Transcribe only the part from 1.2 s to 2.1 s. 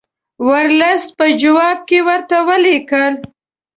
جواب کې